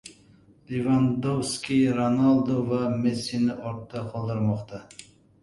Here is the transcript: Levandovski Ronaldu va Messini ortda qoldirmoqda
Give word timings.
Levandovski 0.69 1.77
Ronaldu 1.99 2.57
va 2.71 2.81
Messini 3.05 3.59
ortda 3.75 4.05
qoldirmoqda 4.17 4.83